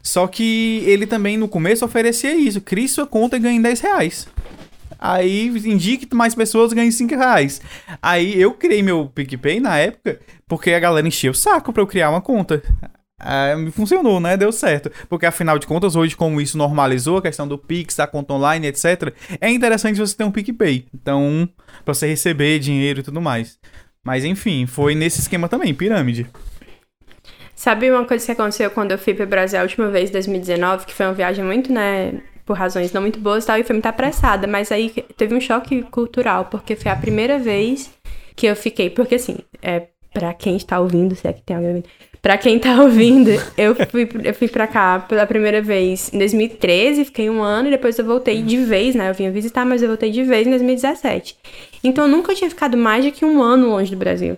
[0.03, 4.29] Só que ele também no começo oferecia isso, crie sua conta e ganhe 10 reais.
[4.99, 7.61] Aí indique mais pessoas ganhem 5 reais.
[8.01, 11.87] Aí eu criei meu PicPay na época, porque a galera enchia o saco pra eu
[11.87, 12.63] criar uma conta.
[13.19, 14.37] Ah, funcionou, né?
[14.37, 14.91] Deu certo.
[15.09, 18.67] Porque afinal de contas, hoje, como isso normalizou, a questão do Pix, da conta online,
[18.67, 20.87] etc., é interessante você ter um PicPay.
[20.93, 21.49] Então,
[21.85, 23.59] pra você receber dinheiro e tudo mais.
[24.05, 26.27] Mas enfim, foi nesse esquema também, pirâmide.
[27.63, 30.85] Sabe uma coisa que aconteceu quando eu fui pro Brasil a última vez, em 2019,
[30.85, 32.13] que foi uma viagem muito, né,
[32.45, 35.41] por razões não muito boas e tal, e foi muito apressada, mas aí teve um
[35.41, 37.89] choque cultural, porque foi a primeira vez
[38.35, 41.71] que eu fiquei, porque assim, é, pra quem está ouvindo, se é que tem alguém
[41.71, 41.89] ouvindo,
[42.21, 47.05] pra quem tá ouvindo, eu fui, eu fui pra cá pela primeira vez em 2013,
[47.05, 49.89] fiquei um ano, e depois eu voltei de vez, né, eu vinha visitar, mas eu
[49.89, 51.37] voltei de vez em 2017.
[51.85, 54.37] Então eu nunca tinha ficado mais de que um ano longe do Brasil.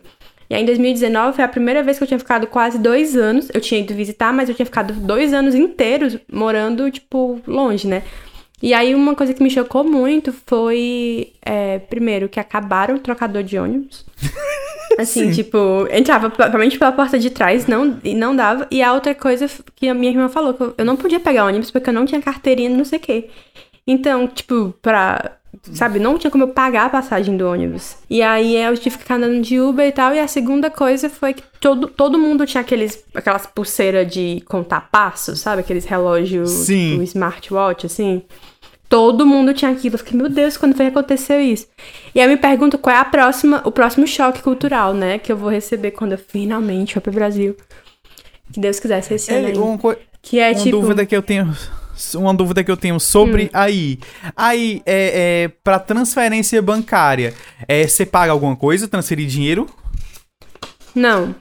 [0.49, 3.49] E aí, em 2019, foi a primeira vez que eu tinha ficado quase dois anos.
[3.53, 8.03] Eu tinha ido visitar, mas eu tinha ficado dois anos inteiros morando, tipo, longe, né?
[8.63, 13.43] E aí, uma coisa que me chocou muito foi, é, primeiro, que acabaram o trocador
[13.43, 14.05] de ônibus.
[14.99, 18.67] Assim, tipo, entrava provavelmente pela porta de trás não, e não dava.
[18.71, 21.47] E a outra coisa que a minha irmã falou, que eu, eu não podia pegar
[21.47, 23.29] ônibus porque eu não tinha carteirinha, não sei o quê.
[23.87, 25.39] Então, tipo, pra.
[25.73, 27.97] Sabe, não tinha como eu pagar a passagem do ônibus.
[28.11, 30.15] E aí eu tive que ficar andando de Uber e tal.
[30.15, 34.83] E a segunda coisa foi que todo, todo mundo tinha aqueles, aquelas pulseiras de contar
[34.91, 35.61] passos, sabe?
[35.61, 36.99] Aqueles relógios Sim.
[36.99, 38.23] do smartwatch, assim.
[38.91, 39.95] Todo mundo tinha aquilo.
[39.95, 41.67] Eu fiquei, meu Deus, quando foi que aconteceu isso?
[42.15, 45.19] E aí eu me pergunto qual é a próxima, o próximo choque cultural, né?
[45.19, 47.57] Que eu vou receber quando eu finalmente for pro Brasil.
[48.53, 50.79] Que Deus quiser ser esse ano É, coi- Que é uma tipo.
[50.79, 51.51] dúvida que eu tenho.
[52.15, 53.99] Uma dúvida que eu tenho sobre aí.
[54.37, 57.35] Aí, é, é, pra transferência bancária,
[57.69, 59.67] é, você paga alguma coisa, transferir dinheiro?
[60.95, 61.35] Não.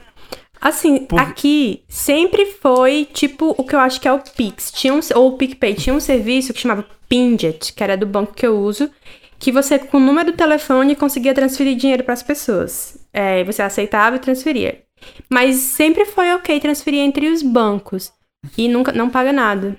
[0.59, 4.71] Assim, Por- aqui sempre foi tipo o que eu acho que é o Pix.
[4.71, 5.73] Tinha um, ou o PicPay.
[5.73, 8.89] Tinha um serviço que chamava Pinjet, que era do banco que eu uso,
[9.37, 12.97] que você, com o número do telefone, conseguia transferir dinheiro para as pessoas.
[13.11, 14.81] É, você aceitava e transferia.
[15.29, 18.13] Mas sempre foi ok transferir entre os bancos.
[18.57, 19.77] E nunca não paga nada.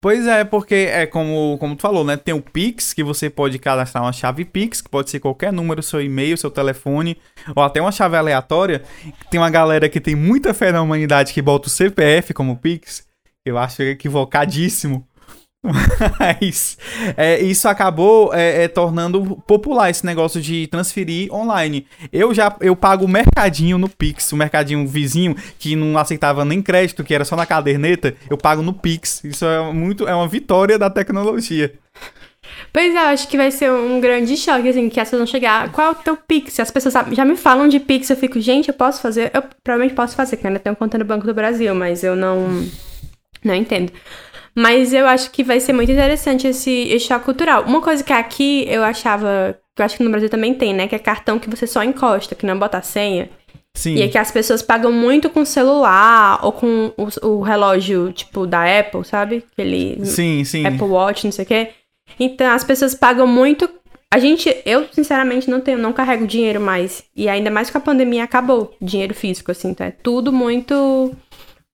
[0.00, 2.16] Pois é, porque é como, como tu falou, né?
[2.16, 5.82] Tem o Pix, que você pode cadastrar uma chave Pix, que pode ser qualquer número,
[5.82, 7.16] seu e-mail, seu telefone,
[7.54, 8.84] ou até uma chave aleatória.
[9.28, 13.08] Tem uma galera que tem muita fé na humanidade que bota o CPF como Pix.
[13.44, 15.07] Eu acho equivocadíssimo.
[16.20, 16.78] Mas
[17.16, 21.86] é, isso acabou é, é, tornando popular esse negócio de transferir online.
[22.12, 26.62] Eu já eu pago o mercadinho no Pix, o mercadinho vizinho que não aceitava nem
[26.62, 29.22] crédito, que era só na caderneta, eu pago no Pix.
[29.24, 31.74] Isso é muito é uma vitória da tecnologia.
[32.72, 35.70] Pois é, acho que vai ser um grande choque, assim, que as pessoas vão chegar.
[35.72, 36.58] Qual é o teu Pix?
[36.60, 39.30] As pessoas já me falam de Pix, eu fico, gente, eu posso fazer?
[39.34, 42.14] Eu provavelmente posso fazer, porque eu ainda tenho conta no Banco do Brasil, mas eu
[42.16, 42.66] não.
[43.44, 43.92] Não entendo.
[44.58, 47.62] Mas eu acho que vai ser muito interessante esse, esse choque cultural.
[47.62, 50.88] Uma coisa que aqui eu achava, que eu acho que no Brasil também tem, né?
[50.88, 53.30] Que é cartão que você só encosta, que não bota a senha.
[53.76, 53.94] Sim.
[53.94, 58.48] E é que as pessoas pagam muito com celular ou com o, o relógio, tipo,
[58.48, 59.44] da Apple, sabe?
[59.52, 60.66] Aquele sim, sim.
[60.66, 61.68] Apple Watch, não sei o quê.
[62.18, 63.70] Então, as pessoas pagam muito.
[64.12, 67.04] A gente, eu, sinceramente, não tenho, não carrego dinheiro mais.
[67.14, 69.68] E ainda mais que a pandemia acabou, dinheiro físico, assim.
[69.68, 71.14] Então, é tudo muito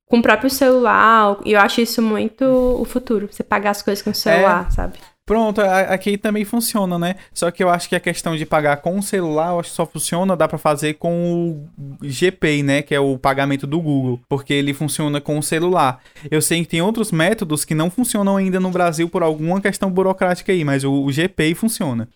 [0.08, 1.36] com o próprio celular.
[1.44, 3.28] E eu acho isso muito o futuro.
[3.30, 4.70] Você pagar as coisas com o celular, É.
[4.72, 4.98] sabe?
[5.26, 7.14] Pronto, aqui também funciona, né?
[7.32, 9.76] Só que eu acho que a questão de pagar com o celular, eu acho que
[9.76, 12.82] só funciona, dá pra fazer com o GPay, né?
[12.82, 15.98] Que é o pagamento do Google, porque ele funciona com o celular.
[16.30, 19.90] Eu sei que tem outros métodos que não funcionam ainda no Brasil por alguma questão
[19.90, 22.06] burocrática aí, mas o, o GPay funciona.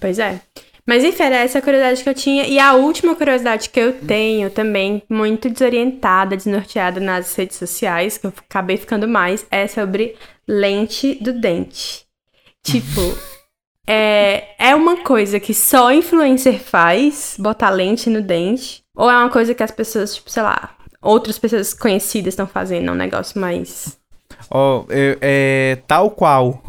[0.00, 0.40] Pois é.
[0.86, 2.46] Mas enfim, era essa a curiosidade que eu tinha.
[2.46, 8.26] E a última curiosidade que eu tenho também, muito desorientada, desnorteada nas redes sociais, que
[8.26, 10.14] eu acabei ficando mais, é sobre
[10.46, 12.06] lente do dente.
[12.62, 13.00] Tipo,
[13.84, 18.84] é, é uma coisa que só influencer faz, botar lente no dente?
[18.94, 22.90] Ou é uma coisa que as pessoas, tipo, sei lá, outras pessoas conhecidas estão fazendo?
[22.90, 23.98] É um negócio mais.
[24.48, 26.62] Ó, é, é tal qual,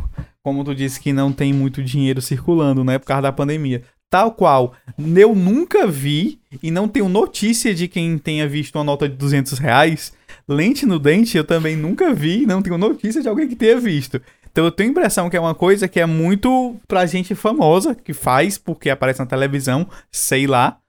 [0.44, 2.98] como tu disse que não tem muito dinheiro circulando, né?
[2.98, 3.84] Por causa da pandemia.
[4.10, 9.08] Tal qual, eu nunca vi e não tenho notícia de quem tenha visto uma nota
[9.08, 10.14] de 200 reais.
[10.48, 13.78] Lente no dente eu também nunca vi e não tenho notícia de alguém que tenha
[13.78, 14.22] visto.
[14.50, 17.94] Então eu tenho a impressão que é uma coisa que é muito pra gente famosa,
[17.94, 20.80] que faz porque aparece na televisão, sei lá.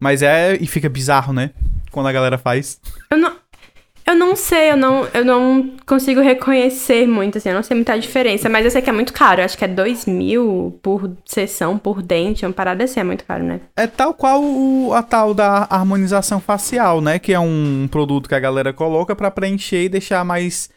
[0.00, 0.56] Mas é.
[0.56, 1.50] E fica bizarro, né?
[1.90, 2.80] Quando a galera faz.
[3.10, 3.36] Eu não,
[4.08, 7.98] eu não sei, eu não, eu não consigo reconhecer muito, assim, eu não sei muita
[7.98, 11.76] diferença, mas eu sei que é muito caro, acho que é 2 mil por sessão,
[11.78, 13.60] por dente, uma parada assim, é muito caro, né?
[13.76, 17.18] É tal qual o- a tal da harmonização facial, né?
[17.18, 20.70] Que é um produto que a galera coloca pra preencher e deixar mais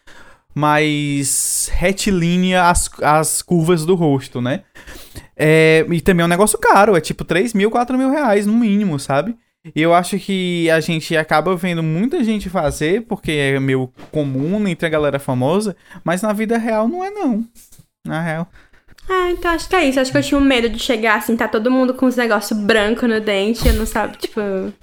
[0.53, 4.61] mais retilínea as, as curvas do rosto, né?
[5.35, 8.53] É, e também é um negócio caro, é tipo 3 mil, 4 mil reais no
[8.53, 9.35] mínimo, sabe?
[9.75, 14.67] E eu acho que a gente acaba vendo muita gente fazer, porque é meio comum
[14.67, 17.45] entre a galera famosa, mas na vida real não é não.
[18.05, 18.49] Na real.
[19.07, 21.35] Ah, então acho que é isso, acho que eu tinha um medo de chegar assim,
[21.35, 24.41] tá todo mundo com uns negócios branco no dente, eu não sabe, tipo...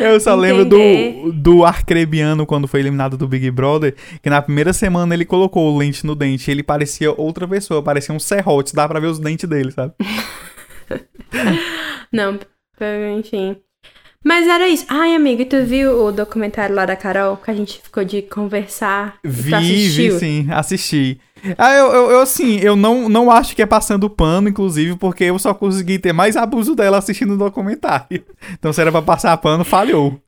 [0.00, 1.24] Eu só lembro Entender.
[1.24, 5.70] do, do Arcrebiano quando foi eliminado do Big Brother, que na primeira semana ele colocou
[5.70, 6.50] o lente no dente.
[6.50, 9.92] Ele parecia outra pessoa, parecia um serrote, dá pra ver os dentes dele, sabe?
[12.10, 12.38] Não,
[13.18, 13.60] enfim...
[14.24, 14.86] Mas era isso.
[14.88, 17.36] Ai, amigo, e tu viu o documentário lá da Carol?
[17.36, 19.16] Que a gente ficou de conversar.
[19.24, 21.20] Vi, vi sim, assisti.
[21.58, 25.24] Ah, eu, eu, eu, assim, eu não, não acho que é passando pano, inclusive, porque
[25.24, 28.24] eu só consegui ter mais abuso dela assistindo o documentário.
[28.52, 30.20] Então, se era pra passar pano, falhou.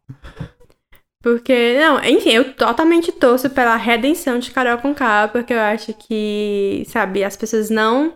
[1.23, 5.95] Porque, não, enfim, eu totalmente torço pela redenção de Carol com K, porque eu acho
[5.95, 8.13] que, sabe, as pessoas não.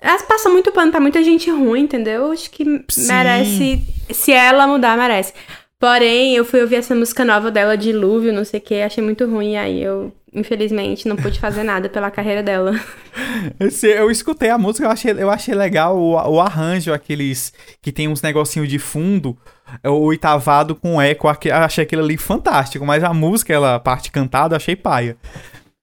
[0.00, 2.26] Elas passam muito pano pra muita gente ruim, entendeu?
[2.26, 3.06] Eu Acho que Sim.
[3.08, 3.82] merece.
[4.10, 5.32] Se ela mudar, merece.
[5.78, 9.24] Porém, eu fui ouvir essa música nova dela, Dilúvio, não sei o que, achei muito
[9.26, 9.56] ruim.
[9.56, 12.72] Aí eu, infelizmente, não pude fazer nada pela carreira dela.
[13.82, 18.06] Eu escutei a música, eu achei, eu achei legal o, o arranjo, aqueles que tem
[18.06, 19.36] uns negocinhos de fundo,
[19.82, 24.12] é o oitavado com eco, achei aquilo ali fantástico, mas a música, ela, a parte
[24.12, 25.16] cantada, achei paia.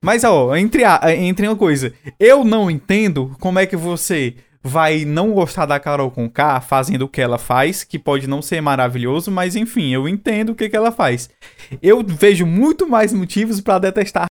[0.03, 5.05] Mas, ó, entre, a, entre uma coisa, eu não entendo como é que você vai
[5.05, 8.61] não gostar da Carol com K fazendo o que ela faz, que pode não ser
[8.61, 11.29] maravilhoso, mas enfim, eu entendo o que, que ela faz.
[11.81, 14.25] Eu vejo muito mais motivos pra detestar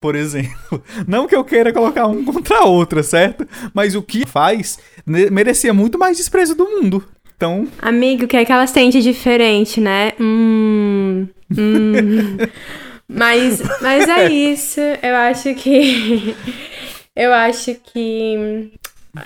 [0.00, 0.82] por exemplo.
[1.06, 3.46] Não que eu queira colocar um contra a outra, certo?
[3.74, 7.06] Mas o que faz merecia muito mais desprezo do mundo.
[7.36, 10.12] Então, Amigo, o que é que elas têm de diferente, né?
[10.18, 11.28] Hum.
[11.56, 12.38] hum.
[13.14, 14.80] mas, mas é isso.
[15.02, 16.34] Eu acho que.
[17.16, 18.72] Eu acho que.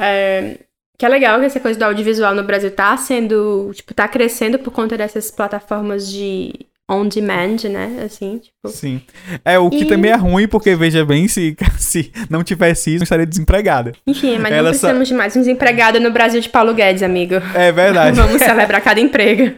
[0.01, 0.59] É,
[0.99, 3.71] que é legal que essa coisa do audiovisual no Brasil tá sendo.
[3.75, 6.53] Tipo, tá crescendo por conta dessas plataformas de
[6.91, 8.03] on demand, né?
[8.05, 8.69] Assim, tipo.
[8.69, 9.03] Sim.
[9.45, 13.03] É, o que E- também é ruim, porque veja bem, se, se não tivesse isso,
[13.03, 13.93] eu estaria desempregada.
[14.07, 17.03] Enfim, mas Ela não só- precisamos de mais um desempregado no Brasil de Paulo Guedes,
[17.03, 17.35] amigo.
[17.55, 18.17] É verdade.
[18.19, 19.55] Vamos celebrar cada emprego.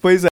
[0.00, 0.31] pois é.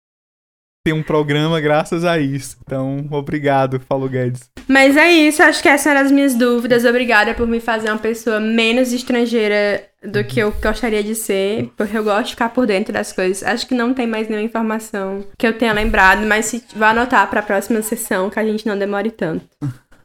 [0.83, 2.57] Tem um programa graças a isso.
[2.65, 4.49] Então, obrigado, Paulo Guedes.
[4.67, 6.87] Mas é isso, acho que essas eram as minhas dúvidas.
[6.87, 11.97] Obrigada por me fazer uma pessoa menos estrangeira do que eu gostaria de ser, porque
[11.97, 13.43] eu gosto de ficar por dentro das coisas.
[13.43, 17.29] Acho que não tem mais nenhuma informação que eu tenha lembrado, mas se, vou anotar
[17.29, 19.45] pra próxima sessão que a gente não demore tanto.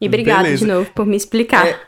[0.01, 1.65] E obrigada de novo por me explicar.
[1.65, 1.79] É,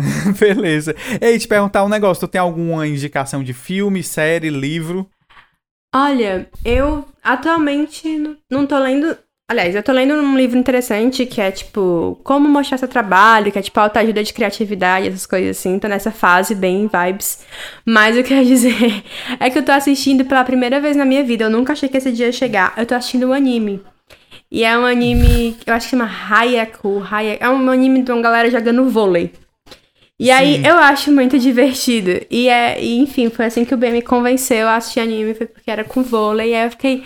[0.38, 0.94] Beleza.
[1.20, 2.26] Ei, te perguntar um negócio.
[2.26, 5.08] Tu tem alguma indicação de filme, série, livro?
[5.94, 9.16] Olha, eu atualmente não- tô lendo.
[9.48, 13.58] Aliás, eu tô lendo um livro interessante que é tipo Como Mostrar Seu Trabalho, que
[13.58, 15.78] é tipo autoajuda de criatividade, essas coisas assim.
[15.78, 17.44] Tô nessa fase bem vibes.
[17.86, 19.04] Mas o que eu ia dizer
[19.38, 21.44] é que eu tô assistindo pela primeira vez na minha vida.
[21.44, 22.74] Eu nunca achei que esse dia ia chegar.
[22.76, 23.80] Eu tô assistindo um anime.
[24.50, 27.00] E é um anime, eu acho que chama Hayaku.
[27.08, 27.44] Hayaku.
[27.44, 29.32] É um anime de uma galera jogando vôlei.
[30.18, 30.66] E aí Sim.
[30.66, 32.10] eu acho muito divertido.
[32.30, 35.46] E é, e, enfim, foi assim que o Ben me convenceu a assistir anime, foi
[35.46, 36.50] porque era com vôlei.
[36.52, 37.04] E aí eu fiquei.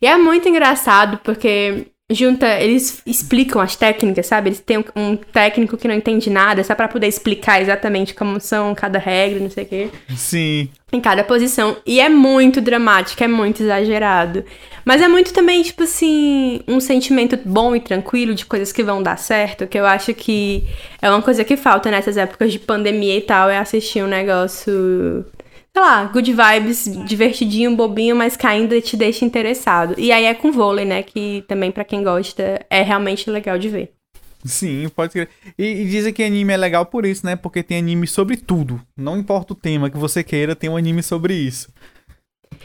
[0.00, 4.48] E é muito engraçado, porque junta, eles explicam as técnicas, sabe?
[4.50, 8.40] Eles têm um, um técnico que não entende nada, só pra poder explicar exatamente como
[8.40, 10.68] são cada regra, não sei o quê Sim.
[10.92, 11.76] em cada posição.
[11.86, 14.44] E é muito dramático, é muito exagerado.
[14.84, 19.02] Mas é muito também, tipo assim, um sentimento bom e tranquilo de coisas que vão
[19.02, 20.64] dar certo, que eu acho que
[21.00, 25.24] é uma coisa que falta nessas épocas de pandemia e tal, é assistir um negócio.
[25.74, 29.94] Sei lá, good vibes, divertidinho, bobinho, mas que ainda te deixa interessado.
[29.98, 31.02] E aí é com vôlei, né?
[31.02, 33.92] Que também, pra quem gosta, é realmente legal de ver.
[34.44, 35.28] Sim, pode crer.
[35.58, 37.36] E, e dizem que anime é legal por isso, né?
[37.36, 38.82] Porque tem anime sobre tudo.
[38.96, 41.72] Não importa o tema que você queira, tem um anime sobre isso.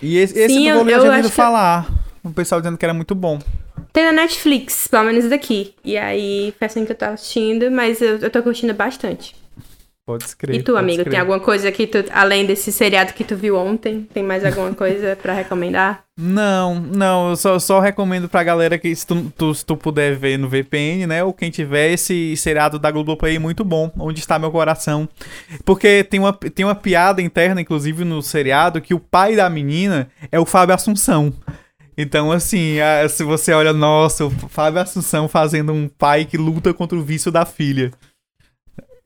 [0.02, 1.88] E esse, esse Sim, do eu- vôlei eu, eu acho falar.
[2.24, 3.40] O pessoal dizendo que era muito bom.
[3.94, 5.74] Tem na Netflix, pelo menos daqui.
[5.86, 9.34] E aí, foi assim que eu tô assistindo, mas eu, eu tô curtindo bastante.
[10.08, 10.60] Pode escrever.
[10.62, 14.08] E tu, amigo, tem alguma coisa que tu, além desse seriado que tu viu ontem,
[14.14, 16.06] tem mais alguma coisa pra recomendar?
[16.18, 20.16] Não, não, eu só, só recomendo pra galera que se tu, tu- se tu puder
[20.16, 24.40] ver no VPN, né, ou quem tiver esse seriado da Globoplay muito bom, Onde Está
[24.40, 25.10] Meu Coração.
[25.66, 30.08] Porque tem uma, tem uma piada interna, inclusive, no seriado, que o pai da menina
[30.32, 31.34] é o Fábio Assunção.
[31.98, 36.74] Então, assim, a- se você olha, nossa, o Fábio Assunção fazendo um pai que luta
[36.74, 37.92] contra o vício da filha.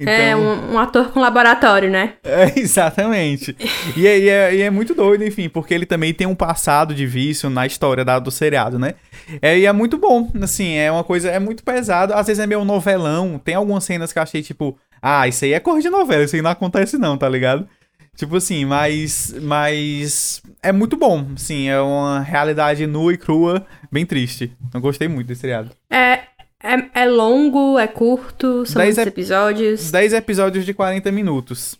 [0.02, 2.14] Então, É um, um ator com laboratório, né?
[2.24, 3.56] é, exatamente.
[3.96, 6.94] E é, e, é, e é muito doido, enfim, porque ele também tem um passado
[6.94, 8.96] de vício na história da- do seriado, né?
[9.42, 12.48] É, e é muito bom, assim, é uma coisa, é muito pesado, às vezes é
[12.48, 15.90] meio novelão, tem algumas cenas que eu achei, tipo, ah, isso aí é cor de
[15.90, 17.68] novela, isso aí não acontece não, tá ligado?
[18.16, 24.06] Tipo assim, mas, mas é muito bom, assim, é uma realidade nua e crua, bem
[24.06, 24.52] triste.
[24.74, 25.72] Eu gostei muito desse seriado.
[25.90, 26.20] É,
[26.63, 29.91] é, é longo, é curto, são Dez ep- episódios.
[29.91, 31.76] 10 episódios de 40 minutos.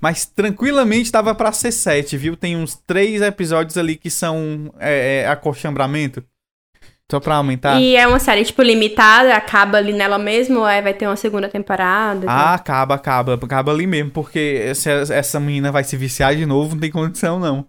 [0.00, 2.34] Mas tranquilamente dava pra ser 7, viu?
[2.36, 6.24] Tem uns 3 episódios ali que são é, é, acolchambramento.
[7.10, 7.80] Só pra aumentar.
[7.80, 11.16] E é uma série, tipo, limitada, acaba ali nela mesmo, ou é, vai ter uma
[11.16, 12.26] segunda temporada?
[12.28, 13.34] Ah, acaba, acaba.
[13.34, 14.10] Acaba ali mesmo.
[14.10, 17.66] Porque se essa menina vai se viciar de novo, não tem condição, não.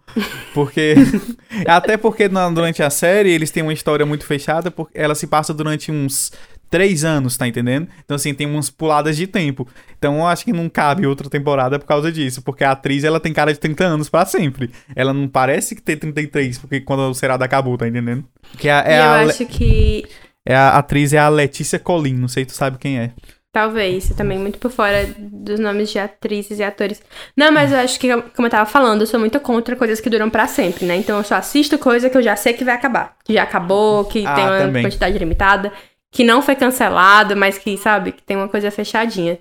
[0.54, 0.96] Porque.
[1.68, 5.26] Até porque na- durante a série eles têm uma história muito fechada, porque ela se
[5.28, 6.32] passa durante uns.
[6.72, 7.88] Três anos, tá entendendo?
[8.04, 9.68] Então, assim, tem umas puladas de tempo.
[9.98, 12.42] Então, eu acho que não cabe outra temporada por causa disso.
[12.42, 14.72] Porque a atriz, ela tem cara de 30 anos pra sempre.
[14.96, 18.24] Ela não parece que tem 33, porque quando o seriado acabou, tá entendendo?
[18.58, 20.06] Que é, é eu a, Le- acho que
[20.46, 22.14] é a atriz é a Letícia Colin.
[22.16, 23.12] Não sei se tu sabe quem é.
[23.54, 27.02] Talvez, eu também muito por fora dos nomes de atrizes e atores.
[27.36, 30.10] Não, mas eu acho que, como eu tava falando, eu sou muito contra coisas que
[30.10, 30.96] duram pra sempre, né?
[30.96, 33.14] Então eu só assisto coisa que eu já sei que vai acabar.
[33.26, 34.84] Que já acabou, que Ah, tem uma também.
[34.84, 35.70] quantidade limitada,
[36.12, 39.40] que não foi cancelado, mas que, sabe, que tem uma coisa fechadinha.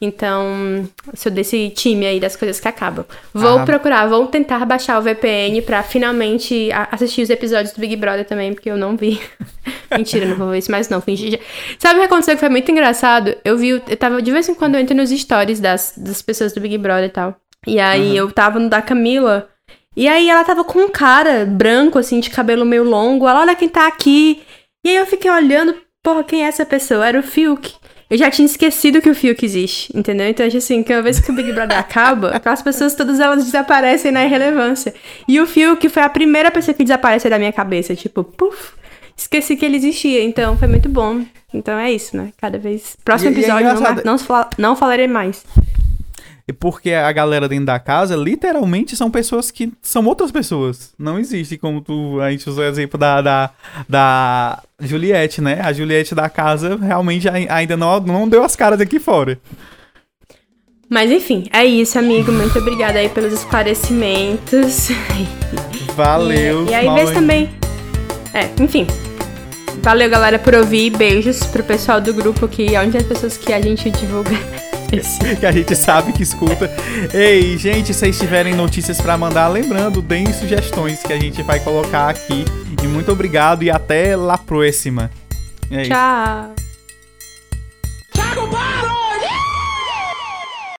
[0.00, 3.04] Então, sou desse time aí das coisas que acabam.
[3.32, 3.64] Vou Ah.
[3.64, 8.52] procurar, vou tentar baixar o VPN pra finalmente assistir os episódios do Big Brother também,
[8.52, 9.18] porque eu não vi.
[9.90, 11.40] Mentira, não vou ver isso mais não, fingi.
[11.78, 13.34] Sabe o que aconteceu que foi muito engraçado?
[13.42, 16.52] Eu vi, eu tava, de vez em quando eu entro nos stories das, das pessoas
[16.52, 17.34] do Big Brother e tal.
[17.66, 19.48] E aí eu tava no da Camila,
[19.96, 23.26] e aí ela tava com um cara branco, assim, de cabelo meio longo.
[23.26, 24.42] Ela, olha quem tá aqui.
[24.84, 25.74] E aí eu fiquei olhando,
[26.06, 27.04] porra, quem é essa pessoa?
[27.04, 27.72] Era o Fiuk.
[28.08, 30.28] Eu já tinha esquecido que o Fiuk existe, entendeu?
[30.28, 34.12] Então, acho assim, uma vez que o Big Brother acaba, aquelas pessoas todas elas desaparecem
[34.12, 34.94] na irrelevância.
[35.26, 37.96] E o Fiuk foi a primeira pessoa que desapareceu da minha cabeça.
[37.96, 38.74] Tipo, puf,
[39.16, 40.22] esqueci que ele existia.
[40.22, 41.24] Então, foi muito bom.
[41.52, 42.30] Então é isso, né?
[42.40, 42.96] Cada vez.
[43.04, 45.44] Próximo E- e é episódio, não, não, não falarei mais.
[46.52, 50.94] Porque a galera dentro da casa, literalmente, são pessoas que são outras pessoas.
[50.96, 53.50] Não existe, como tu, a gente usou o exemplo da, da,
[53.88, 55.60] da Juliette, né?
[55.60, 59.40] A Juliette da casa realmente ai- ainda não, não deu as caras aqui fora.
[60.88, 62.30] Mas enfim, é isso, amigo.
[62.30, 64.90] Muito obrigada aí pelos esclarecimentos.
[65.96, 66.66] Valeu.
[66.66, 67.50] E, e aí, vê também.
[68.32, 68.86] É, enfim.
[69.82, 70.90] Valeu, galera, por ouvir.
[70.90, 74.30] Beijos pro pessoal do grupo que é onde as pessoas que a gente divulga.
[75.38, 76.70] que a gente sabe que escuta.
[77.12, 81.60] Ei, gente, se vocês tiverem notícias para mandar, lembrando, deem sugestões que a gente vai
[81.60, 82.44] colocar aqui.
[82.82, 85.10] E muito obrigado e até lá próxima.
[85.70, 86.54] É Tchau.
[86.56, 86.66] Isso.
[88.34, 88.75] Tchau,